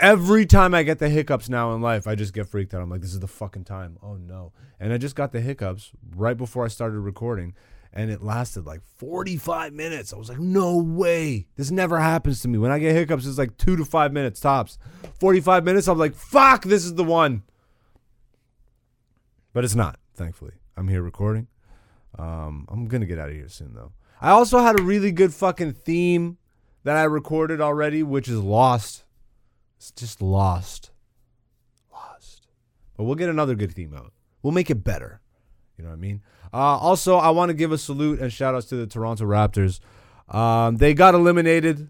every 0.00 0.44
time 0.44 0.74
I 0.74 0.82
get 0.82 0.98
the 0.98 1.08
hiccups 1.08 1.48
now 1.48 1.72
in 1.74 1.80
life, 1.80 2.06
I 2.06 2.14
just 2.14 2.34
get 2.34 2.48
freaked 2.48 2.74
out. 2.74 2.82
I'm 2.82 2.90
like, 2.90 3.00
this 3.00 3.14
is 3.14 3.20
the 3.20 3.28
fucking 3.28 3.64
time. 3.64 3.96
Oh 4.02 4.16
no. 4.16 4.52
And 4.80 4.92
I 4.92 4.98
just 4.98 5.14
got 5.16 5.32
the 5.32 5.40
hiccups 5.40 5.92
right 6.16 6.36
before 6.36 6.64
I 6.64 6.68
started 6.68 6.98
recording. 6.98 7.54
And 7.92 8.10
it 8.10 8.22
lasted 8.22 8.64
like 8.64 8.80
45 8.96 9.74
minutes. 9.74 10.12
I 10.12 10.16
was 10.16 10.28
like, 10.30 10.38
no 10.38 10.78
way. 10.78 11.46
This 11.56 11.70
never 11.70 12.00
happens 12.00 12.40
to 12.40 12.48
me. 12.48 12.58
When 12.58 12.70
I 12.70 12.78
get 12.78 12.94
hiccups, 12.94 13.26
it's 13.26 13.36
like 13.36 13.58
two 13.58 13.76
to 13.76 13.84
five 13.84 14.12
minutes 14.12 14.40
tops. 14.40 14.78
45 15.20 15.64
minutes, 15.64 15.88
I'm 15.88 15.98
like, 15.98 16.14
fuck, 16.14 16.64
this 16.64 16.84
is 16.84 16.94
the 16.94 17.04
one. 17.04 17.42
But 19.52 19.64
it's 19.64 19.74
not, 19.74 19.98
thankfully. 20.14 20.52
I'm 20.76 20.88
here 20.88 21.02
recording. 21.02 21.48
Um, 22.18 22.66
I'm 22.70 22.86
going 22.86 23.02
to 23.02 23.06
get 23.06 23.18
out 23.18 23.28
of 23.28 23.34
here 23.34 23.48
soon, 23.48 23.74
though. 23.74 23.92
I 24.20 24.30
also 24.30 24.60
had 24.60 24.80
a 24.80 24.82
really 24.82 25.12
good 25.12 25.34
fucking 25.34 25.74
theme 25.74 26.38
that 26.84 26.96
I 26.96 27.04
recorded 27.04 27.60
already, 27.60 28.02
which 28.02 28.28
is 28.28 28.40
Lost. 28.40 29.04
It's 29.82 29.90
just 29.90 30.22
lost. 30.22 30.92
Lost. 31.92 32.46
But 32.96 33.02
we'll 33.02 33.16
get 33.16 33.28
another 33.28 33.56
good 33.56 33.72
theme 33.74 33.92
out. 33.94 34.12
We'll 34.40 34.52
make 34.52 34.70
it 34.70 34.84
better. 34.84 35.20
You 35.76 35.82
know 35.82 35.90
what 35.90 35.96
I 35.96 36.00
mean? 36.00 36.22
Uh, 36.52 36.56
also, 36.56 37.16
I 37.16 37.30
want 37.30 37.48
to 37.48 37.54
give 37.54 37.72
a 37.72 37.78
salute 37.78 38.20
and 38.20 38.32
shout 38.32 38.54
outs 38.54 38.66
to 38.66 38.76
the 38.76 38.86
Toronto 38.86 39.24
Raptors. 39.24 39.80
Um, 40.28 40.76
they 40.76 40.94
got 40.94 41.14
eliminated 41.14 41.88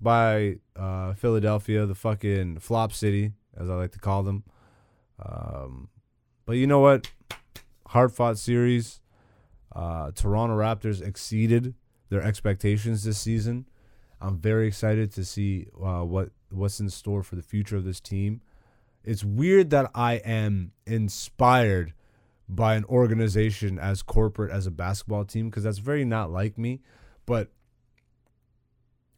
by 0.00 0.58
uh, 0.76 1.14
Philadelphia, 1.14 1.86
the 1.86 1.94
fucking 1.94 2.58
flop 2.58 2.92
city, 2.92 3.32
as 3.56 3.70
I 3.70 3.74
like 3.74 3.92
to 3.92 3.98
call 3.98 4.22
them. 4.22 4.44
Um, 5.24 5.88
but 6.44 6.56
you 6.56 6.66
know 6.66 6.80
what? 6.80 7.10
Hard 7.88 8.12
fought 8.12 8.38
series. 8.38 9.00
Uh, 9.74 10.10
Toronto 10.14 10.56
Raptors 10.56 11.02
exceeded 11.02 11.74
their 12.10 12.22
expectations 12.22 13.04
this 13.04 13.18
season. 13.18 13.66
I'm 14.20 14.38
very 14.38 14.66
excited 14.66 15.12
to 15.14 15.24
see 15.24 15.66
uh, 15.82 16.02
what 16.02 16.30
what's 16.50 16.80
in 16.80 16.88
store 16.88 17.22
for 17.22 17.34
the 17.36 17.42
future 17.42 17.76
of 17.76 17.84
this 17.84 18.00
team. 18.00 18.40
It's 19.02 19.24
weird 19.24 19.70
that 19.70 19.90
I 19.94 20.14
am 20.14 20.72
inspired 20.86 21.92
by 22.48 22.74
an 22.74 22.84
organization 22.84 23.78
as 23.78 24.02
corporate 24.02 24.50
as 24.50 24.66
a 24.66 24.70
basketball 24.70 25.24
team 25.24 25.48
because 25.48 25.64
that's 25.64 25.78
very 25.78 26.04
not 26.04 26.30
like 26.30 26.58
me, 26.58 26.80
but 27.26 27.50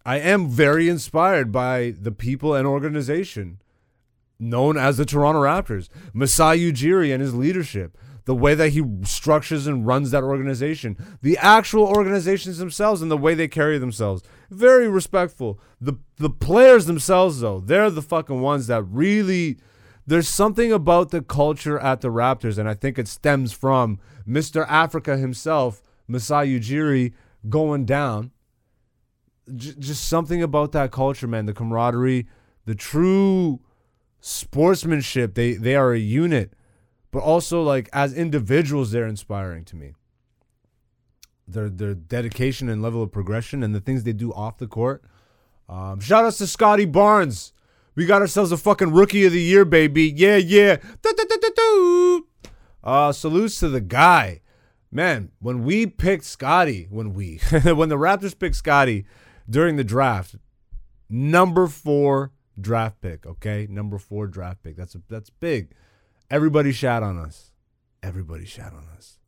I 0.04 0.18
am 0.18 0.48
very 0.48 0.88
inspired 0.88 1.50
by 1.50 1.92
the 1.98 2.12
people 2.12 2.54
and 2.54 2.66
organization 2.66 3.60
known 4.38 4.76
as 4.76 4.96
the 4.96 5.04
Toronto 5.04 5.40
Raptors. 5.40 5.88
Masai 6.12 6.70
Ujiri 6.70 7.12
and 7.12 7.20
his 7.20 7.34
leadership, 7.34 7.96
the 8.24 8.34
way 8.34 8.54
that 8.54 8.70
he 8.70 8.82
structures 9.02 9.66
and 9.66 9.86
runs 9.86 10.10
that 10.10 10.22
organization, 10.22 10.96
the 11.22 11.38
actual 11.38 11.84
organizations 11.84 12.58
themselves 12.58 13.02
and 13.02 13.10
the 13.10 13.16
way 13.16 13.34
they 13.34 13.48
carry 13.48 13.78
themselves. 13.78 14.22
Very 14.50 14.88
respectful. 14.88 15.58
The 15.80 15.94
the 16.18 16.30
players 16.30 16.86
themselves 16.86 17.40
though, 17.40 17.60
they're 17.60 17.90
the 17.90 18.02
fucking 18.02 18.40
ones 18.40 18.66
that 18.68 18.82
really 18.84 19.58
there's 20.06 20.28
something 20.28 20.72
about 20.72 21.10
the 21.10 21.22
culture 21.22 21.78
at 21.78 22.00
the 22.00 22.08
Raptors 22.08 22.58
and 22.58 22.68
I 22.68 22.74
think 22.74 22.98
it 22.98 23.08
stems 23.08 23.52
from 23.52 23.98
Mr. 24.26 24.66
Africa 24.68 25.16
himself, 25.16 25.82
Masai 26.06 26.58
Ujiri 26.58 27.12
going 27.48 27.84
down. 27.84 28.30
J- 29.54 29.74
just 29.78 30.06
something 30.08 30.42
about 30.42 30.72
that 30.72 30.90
culture, 30.90 31.26
man, 31.26 31.46
the 31.46 31.52
camaraderie, 31.52 32.26
the 32.64 32.74
true 32.74 33.60
sportsmanship. 34.20 35.34
They 35.34 35.54
they 35.54 35.76
are 35.76 35.92
a 35.92 35.98
unit, 35.98 36.52
but 37.10 37.20
also 37.20 37.62
like 37.62 37.88
as 37.92 38.12
individuals, 38.12 38.90
they're 38.90 39.06
inspiring 39.06 39.64
to 39.66 39.76
me. 39.76 39.92
Their 41.46 41.68
their 41.68 41.94
dedication 41.94 42.68
and 42.68 42.82
level 42.82 43.02
of 43.02 43.12
progression 43.12 43.62
and 43.62 43.74
the 43.74 43.80
things 43.80 44.02
they 44.02 44.12
do 44.12 44.32
off 44.32 44.58
the 44.58 44.66
court. 44.66 45.04
Um, 45.68 46.00
shout 46.00 46.24
outs 46.24 46.38
to 46.38 46.46
Scottie 46.46 46.84
Barnes. 46.84 47.52
We 47.96 48.04
got 48.04 48.20
ourselves 48.20 48.52
a 48.52 48.58
fucking 48.58 48.92
rookie 48.92 49.24
of 49.24 49.32
the 49.32 49.40
year, 49.40 49.64
baby. 49.64 50.12
Yeah, 50.14 50.36
yeah. 50.36 50.76
Uh, 52.84 53.10
salutes 53.10 53.58
to 53.60 53.68
the 53.68 53.80
guy. 53.80 54.42
Man, 54.92 55.32
when 55.40 55.64
we 55.64 55.86
picked 55.86 56.24
Scottie, 56.24 56.86
when 56.90 57.14
we 57.14 57.38
when 57.64 57.88
the 57.88 57.96
Raptors 57.96 58.38
picked 58.38 58.56
Scottie 58.56 59.06
during 59.48 59.76
the 59.76 59.84
draft, 59.84 60.36
number 61.08 61.66
four 61.66 62.32
draft 62.60 63.00
pick, 63.00 63.26
okay? 63.26 63.66
Number 63.68 63.98
four 63.98 64.26
draft 64.26 64.62
pick. 64.62 64.76
That's 64.76 64.94
a, 64.94 65.02
that's 65.08 65.30
big. 65.30 65.72
Everybody 66.30 66.72
shat 66.72 67.02
on 67.02 67.18
us. 67.18 67.52
Everybody 68.02 68.44
shat 68.44 68.72
on 68.72 68.86
us. 68.96 69.18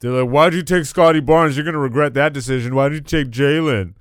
They're 0.00 0.10
like, 0.10 0.30
why'd 0.30 0.52
you 0.52 0.62
take 0.62 0.84
Scottie 0.84 1.20
Barnes? 1.20 1.56
You're 1.56 1.64
gonna 1.64 1.78
regret 1.78 2.12
that 2.14 2.32
decision. 2.32 2.74
Why 2.74 2.88
did 2.88 2.94
you 2.96 3.24
take 3.24 3.32
Jalen? 3.32 3.94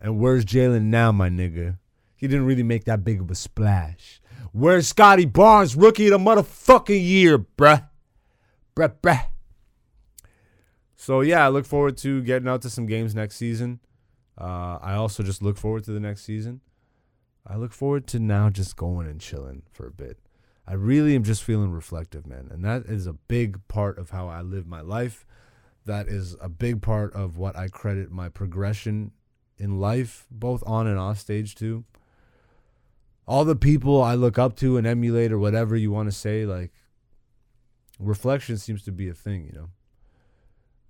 And 0.00 0.18
where's 0.18 0.44
Jalen 0.44 0.84
now, 0.84 1.12
my 1.12 1.28
nigga? 1.28 1.78
He 2.22 2.28
didn't 2.28 2.46
really 2.46 2.62
make 2.62 2.84
that 2.84 3.02
big 3.02 3.20
of 3.20 3.32
a 3.32 3.34
splash. 3.34 4.20
Where's 4.52 4.86
Scottie 4.86 5.26
Barnes, 5.26 5.74
rookie 5.74 6.06
of 6.06 6.12
the 6.12 6.18
motherfucking 6.18 7.04
year, 7.04 7.36
bruh? 7.36 7.88
Bruh, 8.76 8.94
bruh. 9.02 9.26
So 10.94 11.22
yeah, 11.22 11.44
I 11.44 11.48
look 11.48 11.66
forward 11.66 11.96
to 11.96 12.22
getting 12.22 12.46
out 12.46 12.62
to 12.62 12.70
some 12.70 12.86
games 12.86 13.12
next 13.12 13.34
season. 13.34 13.80
Uh, 14.40 14.78
I 14.80 14.94
also 14.94 15.24
just 15.24 15.42
look 15.42 15.58
forward 15.58 15.82
to 15.82 15.90
the 15.90 15.98
next 15.98 16.22
season. 16.22 16.60
I 17.44 17.56
look 17.56 17.72
forward 17.72 18.06
to 18.06 18.20
now 18.20 18.50
just 18.50 18.76
going 18.76 19.08
and 19.08 19.20
chilling 19.20 19.64
for 19.72 19.88
a 19.88 19.92
bit. 19.92 20.20
I 20.64 20.74
really 20.74 21.16
am 21.16 21.24
just 21.24 21.42
feeling 21.42 21.72
reflective, 21.72 22.24
man. 22.24 22.46
And 22.52 22.64
that 22.64 22.84
is 22.86 23.08
a 23.08 23.14
big 23.14 23.66
part 23.66 23.98
of 23.98 24.10
how 24.10 24.28
I 24.28 24.42
live 24.42 24.68
my 24.68 24.80
life. 24.80 25.26
That 25.86 26.06
is 26.06 26.36
a 26.40 26.48
big 26.48 26.82
part 26.82 27.12
of 27.14 27.36
what 27.36 27.56
I 27.56 27.66
credit 27.66 28.12
my 28.12 28.28
progression 28.28 29.10
in 29.58 29.80
life, 29.80 30.28
both 30.30 30.62
on 30.64 30.86
and 30.86 31.00
off 31.00 31.18
stage, 31.18 31.56
too. 31.56 31.84
All 33.26 33.44
the 33.44 33.56
people 33.56 34.02
I 34.02 34.14
look 34.14 34.38
up 34.38 34.56
to 34.56 34.76
and 34.76 34.86
emulate, 34.86 35.32
or 35.32 35.38
whatever 35.38 35.76
you 35.76 35.90
want 35.90 36.08
to 36.08 36.16
say, 36.16 36.44
like, 36.44 36.72
reflection 37.98 38.58
seems 38.58 38.82
to 38.84 38.92
be 38.92 39.08
a 39.08 39.14
thing, 39.14 39.46
you 39.46 39.52
know? 39.52 39.68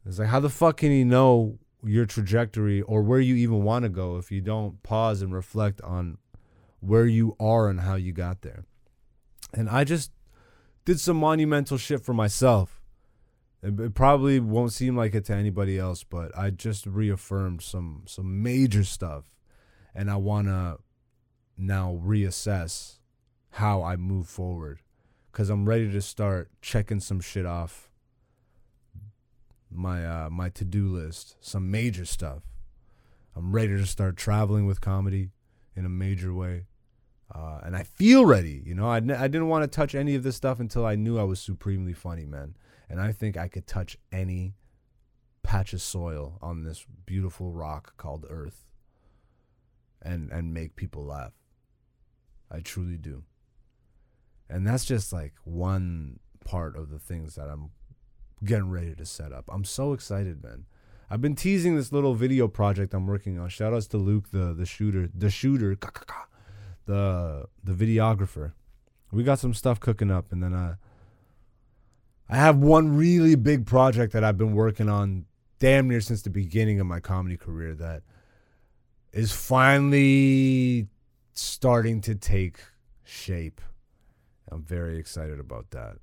It's 0.06 0.18
like, 0.18 0.28
how 0.28 0.40
the 0.40 0.48
fuck 0.48 0.78
can 0.78 0.90
you 0.90 1.04
know 1.04 1.58
your 1.84 2.06
trajectory 2.06 2.80
or 2.82 3.02
where 3.02 3.20
you 3.20 3.34
even 3.34 3.62
want 3.64 3.84
to 3.84 3.88
go 3.88 4.16
if 4.16 4.30
you 4.30 4.40
don't 4.40 4.82
pause 4.82 5.22
and 5.22 5.34
reflect 5.34 5.80
on 5.82 6.18
where 6.80 7.06
you 7.06 7.36
are 7.38 7.68
and 7.68 7.80
how 7.80 7.94
you 7.94 8.12
got 8.12 8.42
there. 8.42 8.64
And 9.52 9.68
I 9.68 9.84
just 9.84 10.10
did 10.84 11.00
some 11.00 11.16
monumental 11.16 11.78
shit 11.78 12.04
for 12.04 12.14
myself. 12.14 12.80
It, 13.62 13.94
probably 13.94 14.40
won't 14.40 14.72
seem 14.72 14.96
like 14.96 15.14
it 15.14 15.24
to 15.26 15.34
anybody 15.34 15.78
else, 15.78 16.02
but 16.02 16.36
I 16.36 16.50
just 16.50 16.84
reaffirmed 16.84 17.62
some 17.62 18.02
some 18.06 18.42
major 18.42 18.82
stuff, 18.82 19.30
and 19.94 20.10
I 20.10 20.16
want 20.16 20.48
to 20.48 20.78
now 21.56 21.98
reassess 22.02 22.98
how 23.50 23.82
I 23.82 23.96
move 23.96 24.28
forward, 24.28 24.80
cause 25.32 25.50
I'm 25.50 25.68
ready 25.68 25.90
to 25.92 26.00
start 26.00 26.50
checking 26.60 27.00
some 27.00 27.20
shit 27.20 27.46
off 27.46 27.90
my 29.70 30.04
uh, 30.06 30.30
my 30.30 30.48
to 30.50 30.64
do 30.64 30.88
list, 30.88 31.36
some 31.40 31.70
major 31.70 32.04
stuff. 32.04 32.42
I'm 33.34 33.52
ready 33.52 33.76
to 33.76 33.86
start 33.86 34.16
traveling 34.16 34.66
with 34.66 34.80
comedy 34.80 35.30
in 35.74 35.86
a 35.86 35.90
major 35.90 36.34
way. 36.34 36.66
Uh, 37.34 37.60
and 37.62 37.74
I 37.74 37.82
feel 37.82 38.26
ready. 38.26 38.62
You 38.66 38.74
know, 38.74 38.88
I, 38.88 38.98
n- 38.98 39.10
I 39.10 39.26
didn't 39.26 39.48
want 39.48 39.62
to 39.62 39.68
touch 39.68 39.94
any 39.94 40.14
of 40.14 40.22
this 40.22 40.36
stuff 40.36 40.60
until 40.60 40.84
I 40.84 40.96
knew 40.96 41.18
I 41.18 41.22
was 41.22 41.40
supremely 41.40 41.94
funny, 41.94 42.26
man. 42.26 42.56
And 42.90 43.00
I 43.00 43.12
think 43.12 43.38
I 43.38 43.48
could 43.48 43.66
touch 43.66 43.96
any 44.12 44.54
patch 45.42 45.72
of 45.72 45.80
soil 45.80 46.38
on 46.42 46.64
this 46.64 46.84
beautiful 47.06 47.50
rock 47.50 47.96
called 47.96 48.26
Earth 48.28 48.66
and 50.02 50.30
and 50.30 50.52
make 50.52 50.76
people 50.76 51.04
laugh. 51.04 51.32
I 52.52 52.60
truly 52.60 52.98
do. 52.98 53.24
And 54.48 54.66
that's 54.66 54.84
just 54.84 55.12
like 55.12 55.32
one 55.44 56.20
part 56.44 56.76
of 56.76 56.90
the 56.90 56.98
things 56.98 57.34
that 57.36 57.48
I'm 57.48 57.70
getting 58.44 58.70
ready 58.70 58.94
to 58.94 59.06
set 59.06 59.32
up. 59.32 59.44
I'm 59.48 59.64
so 59.64 59.92
excited, 59.92 60.42
man. 60.42 60.66
I've 61.08 61.20
been 61.20 61.34
teasing 61.34 61.76
this 61.76 61.92
little 61.92 62.14
video 62.14 62.48
project 62.48 62.94
I'm 62.94 63.06
working 63.06 63.38
on. 63.38 63.48
Shout 63.48 63.72
outs 63.72 63.86
to 63.88 63.98
Luke, 63.98 64.30
the 64.30 64.54
the 64.54 64.66
shooter, 64.66 65.08
the 65.14 65.30
shooter, 65.30 65.76
the 66.86 67.46
the 67.62 67.72
videographer. 67.72 68.52
We 69.10 69.22
got 69.22 69.38
some 69.38 69.52
stuff 69.52 69.78
cooking 69.78 70.10
up, 70.10 70.32
and 70.32 70.42
then 70.42 70.54
uh, 70.54 70.76
I 72.28 72.36
have 72.36 72.56
one 72.56 72.96
really 72.96 73.34
big 73.34 73.66
project 73.66 74.14
that 74.14 74.24
I've 74.24 74.38
been 74.38 74.54
working 74.54 74.88
on 74.88 75.26
damn 75.58 75.88
near 75.88 76.00
since 76.00 76.22
the 76.22 76.30
beginning 76.30 76.80
of 76.80 76.86
my 76.86 76.98
comedy 76.98 77.36
career 77.36 77.74
that 77.74 78.02
is 79.12 79.32
finally 79.32 80.88
starting 81.42 82.00
to 82.02 82.14
take 82.14 82.58
shape. 83.04 83.60
I'm 84.50 84.62
very 84.62 84.98
excited 84.98 85.40
about 85.40 85.70
that. 85.70 85.96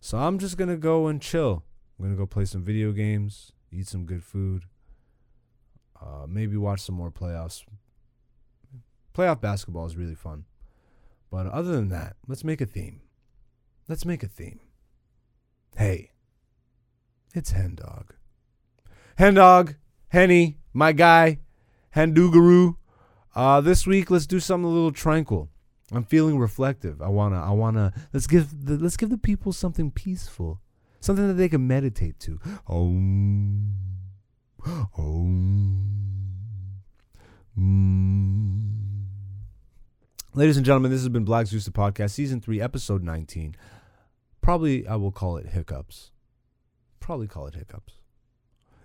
So 0.00 0.18
I'm 0.18 0.38
just 0.38 0.56
gonna 0.56 0.76
go 0.76 1.06
and 1.06 1.20
chill. 1.20 1.64
I'm 1.98 2.04
gonna 2.04 2.16
go 2.16 2.26
play 2.26 2.44
some 2.44 2.62
video 2.62 2.92
games, 2.92 3.52
eat 3.70 3.88
some 3.88 4.04
good 4.04 4.22
food, 4.22 4.64
uh, 6.00 6.26
maybe 6.28 6.56
watch 6.56 6.80
some 6.80 6.94
more 6.94 7.10
playoffs. 7.10 7.64
Playoff 9.14 9.40
basketball 9.40 9.86
is 9.86 9.96
really 9.96 10.14
fun. 10.14 10.44
But 11.30 11.46
other 11.46 11.72
than 11.72 11.88
that, 11.88 12.16
let's 12.26 12.44
make 12.44 12.60
a 12.60 12.66
theme. 12.66 13.00
let's 13.88 14.04
make 14.04 14.22
a 14.22 14.28
theme. 14.28 14.60
Hey, 15.76 16.10
it's 17.34 17.52
Hen 17.52 17.74
Dog. 17.74 18.14
Hen 19.16 19.34
Dog, 19.34 19.74
Henny, 20.08 20.58
my 20.72 20.92
guy, 20.92 21.38
Hendugaroo. 21.94 22.76
Uh, 23.34 23.60
this 23.60 23.86
week, 23.86 24.10
let's 24.10 24.26
do 24.26 24.40
something 24.40 24.64
a 24.64 24.72
little 24.72 24.92
tranquil. 24.92 25.48
I'm 25.92 26.04
feeling 26.04 26.38
reflective. 26.38 27.00
I 27.00 27.08
wanna, 27.08 27.40
I 27.42 27.50
wanna. 27.50 27.92
Let's 28.12 28.26
give 28.26 28.66
the, 28.66 28.76
let's 28.76 28.96
give 28.96 29.10
the 29.10 29.18
people 29.18 29.52
something 29.52 29.90
peaceful, 29.90 30.60
something 31.00 31.26
that 31.26 31.34
they 31.34 31.48
can 31.48 31.66
meditate 31.66 32.18
to. 32.20 32.38
Om, 32.66 33.74
om, 34.96 35.86
mm. 37.58 38.68
Ladies 40.34 40.56
and 40.56 40.66
gentlemen, 40.66 40.90
this 40.90 41.00
has 41.00 41.08
been 41.08 41.24
Black 41.24 41.46
Zeus 41.46 41.64
the 41.64 41.70
podcast, 41.70 42.10
season 42.10 42.40
three, 42.40 42.60
episode 42.60 43.02
19. 43.02 43.56
Probably 44.40 44.86
I 44.86 44.96
will 44.96 45.10
call 45.10 45.36
it 45.36 45.46
hiccups. 45.46 46.12
Probably 47.00 47.26
call 47.26 47.46
it 47.46 47.54
hiccups. 47.54 47.94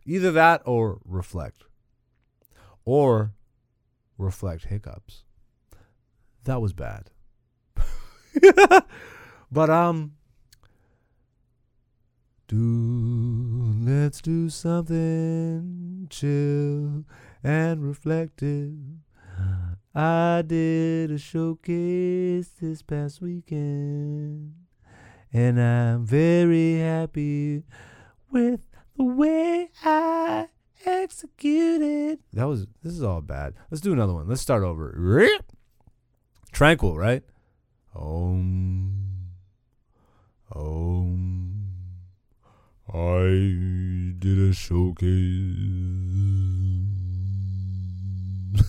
Either 0.06 0.32
that 0.32 0.62
or 0.66 1.00
reflect. 1.06 1.66
Or 2.86 3.34
reflect 4.18 4.66
hiccups. 4.66 5.24
That 6.44 6.62
was 6.62 6.74
bad. 6.74 7.10
but 9.52 9.70
um 9.70 10.14
do 12.48 13.74
let's 13.80 14.22
do 14.22 14.50
something 14.50 16.08
chill 16.10 17.06
and 17.44 17.84
reflective. 17.84 18.74
I 19.96 20.44
did 20.46 21.12
a 21.12 21.18
showcase 21.18 22.50
this 22.60 22.82
past 22.82 23.22
weekend 23.22 24.54
and 25.32 25.62
I'm 25.62 26.06
very 26.06 26.80
happy 26.80 27.64
with 28.32 28.62
the 28.98 29.04
way 29.04 29.70
I 29.84 30.48
executed. 30.86 32.20
That 32.34 32.46
was 32.46 32.68
this 32.84 32.94
is 32.94 33.04
all 33.04 33.22
bad. 33.22 33.54
Let's 33.72 33.82
do 33.82 33.94
another 33.94 34.14
one. 34.14 34.28
Let's 34.28 34.42
start 34.42 34.64
over. 34.64 34.94
Tranquil, 36.52 36.98
right? 36.98 37.24
Om. 37.96 39.30
Om. 40.56 41.54
I 42.94 44.14
did 44.20 44.38
a 44.38 44.54
showcase. 44.54 45.10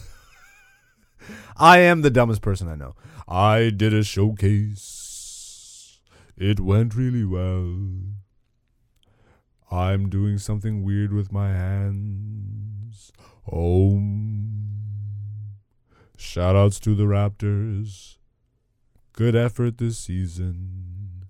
I 1.57 1.79
am 1.79 2.03
the 2.03 2.11
dumbest 2.11 2.41
person 2.43 2.69
I 2.69 2.75
know. 2.75 2.95
I 3.29 3.71
did 3.71 3.93
a 3.93 4.03
showcase. 4.03 6.01
It 6.37 6.61
went 6.61 6.95
really 6.95 7.25
well. 7.25 8.14
I'm 9.75 10.09
doing 10.09 10.39
something 10.39 10.85
weird 10.85 11.13
with 11.13 11.33
my 11.33 11.49
hands. 11.49 13.11
Om. 13.51 14.53
Shoutouts 16.17 16.79
to 16.83 16.95
the 16.95 17.07
Raptors. 17.07 18.19
Good 19.15 19.35
effort 19.35 19.79
this 19.79 19.99
season. 19.99 21.25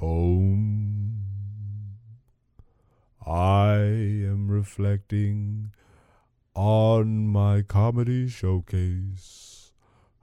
Om. 0.00 1.18
I 3.26 3.74
am 3.74 4.48
reflecting 4.48 5.72
on 6.54 7.28
my 7.28 7.60
comedy 7.60 8.28
showcase. 8.28 9.72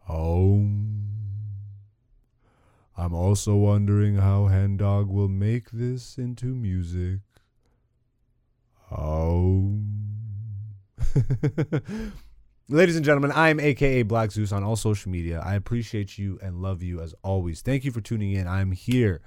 Om. 0.10 1.04
I'm 2.98 3.14
also 3.14 3.56
wondering 3.56 4.16
how 4.16 4.48
Hen 4.48 4.78
Dog 4.78 5.10
will 5.10 5.28
make 5.28 5.70
this 5.70 6.18
into 6.18 6.48
music. 6.48 7.20
Oh. 8.98 9.80
Ladies 12.70 12.96
and 12.96 13.06
gentlemen, 13.06 13.32
I'm 13.34 13.60
AKA 13.60 14.02
Black 14.04 14.32
Zeus 14.32 14.52
on 14.52 14.64
all 14.64 14.76
social 14.76 15.12
media. 15.12 15.40
I 15.46 15.54
appreciate 15.54 16.18
you 16.18 16.40
and 16.42 16.64
love 16.64 16.82
you 16.82 17.00
as 17.00 17.14
always. 17.24 17.62
Thank 17.62 17.86
you 17.86 17.92
for 17.92 18.02
tuning 18.02 18.32
in. 18.32 18.48
I'm 18.48 18.72
here 18.72 19.22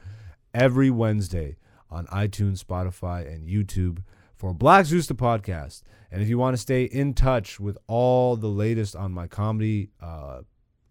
every 0.52 0.90
Wednesday 0.90 1.56
on 1.88 2.06
iTunes, 2.06 2.62
Spotify, 2.62 3.32
and 3.32 3.48
YouTube 3.48 4.02
for 4.34 4.52
Black 4.52 4.86
Zeus 4.86 5.06
the 5.06 5.14
podcast. 5.14 5.82
And 6.10 6.20
if 6.20 6.28
you 6.28 6.36
want 6.36 6.54
to 6.54 6.60
stay 6.60 6.84
in 6.84 7.14
touch 7.14 7.60
with 7.60 7.78
all 7.86 8.36
the 8.36 8.48
latest 8.48 8.96
on 8.96 9.12
my 9.12 9.28
comedy 9.28 9.90
uh, 10.02 10.40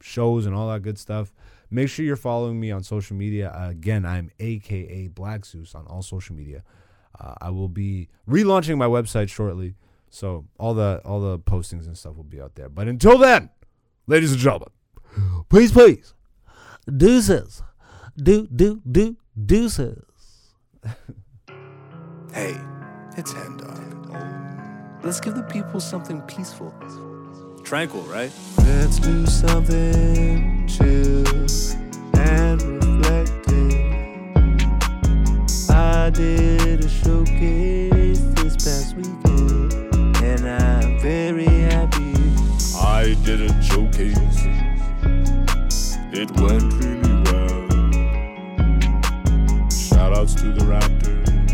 shows 0.01 0.45
and 0.45 0.55
all 0.55 0.69
that 0.69 0.83
good 0.83 0.97
stuff, 0.97 1.33
make 1.69 1.89
sure 1.89 2.05
you're 2.05 2.15
following 2.15 2.59
me 2.59 2.71
on 2.71 2.83
social 2.83 3.17
media. 3.17 3.51
Uh, 3.51 3.71
again, 3.71 4.05
I'm 4.05 4.31
AKA 4.39 5.09
Black 5.09 5.45
Zeus 5.45 5.75
on 5.75 5.85
all 5.85 6.01
social 6.01 6.33
media. 6.33 6.63
Uh, 7.17 7.35
I 7.41 7.49
will 7.49 7.69
be 7.69 8.09
relaunching 8.27 8.77
my 8.77 8.87
website 8.87 9.29
shortly, 9.29 9.75
so 10.09 10.45
all 10.57 10.73
the 10.73 11.01
all 11.05 11.21
the 11.21 11.39
postings 11.39 11.85
and 11.85 11.97
stuff 11.97 12.15
will 12.15 12.23
be 12.23 12.41
out 12.41 12.55
there. 12.55 12.69
But 12.69 12.87
until 12.87 13.17
then, 13.17 13.49
ladies 14.07 14.31
and 14.31 14.39
gentlemen, 14.39 14.69
please, 15.49 15.71
please, 15.71 16.13
deuces, 16.85 17.61
do 18.17 18.47
do 18.47 18.81
do 18.89 19.17
deuces. 19.45 20.03
Hey, 22.31 22.55
it's 23.17 23.33
Hen 23.33 23.57
Dog. 23.57 25.03
Let's 25.03 25.19
give 25.19 25.33
the 25.33 25.41
people 25.43 25.79
something 25.79 26.21
peaceful. 26.21 26.71
Tranquil, 27.63 28.03
right? 28.03 28.31
Let's 28.59 28.99
do 28.99 29.25
something 29.25 30.67
chill 30.67 31.25
and 32.19 32.78
I 36.09 36.11
did 36.11 36.83
a 36.83 36.89
showcase 36.89 38.19
this 38.33 38.55
past 38.55 38.95
weekend, 38.95 39.71
and 40.23 40.49
I'm 40.49 40.99
very 41.01 41.45
happy. 41.45 42.15
I 42.75 43.15
did 43.23 43.41
a 43.41 43.61
showcase. 43.61 44.47
It 46.11 46.31
went 46.41 46.73
really 46.81 47.13
well. 47.29 47.67
Shoutouts 49.69 50.33
to 50.41 50.51
the 50.51 50.65
Raptors. 50.65 51.51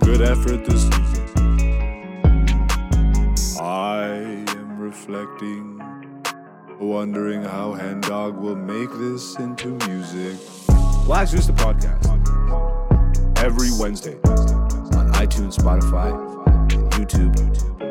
Good 0.00 0.22
effort 0.22 0.64
this 0.64 0.84
season. 0.84 1.26
I 3.60 4.06
am 4.56 4.78
reflecting, 4.78 5.82
wondering 6.80 7.42
how 7.42 7.74
Hen 7.74 8.00
Dog 8.00 8.38
will 8.38 8.56
make 8.56 8.88
this 8.92 9.38
into 9.38 9.68
music. 9.86 10.38
Black 11.04 11.28
Zeus 11.28 11.46
the 11.46 11.52
podcast 11.52 12.04
Every 13.38 13.68
Wednesday. 13.78 14.14
on 14.96 15.12
iTunes, 15.12 15.58
Spotify, 15.58 16.12
and 16.72 16.90
YouTube. 16.92 17.83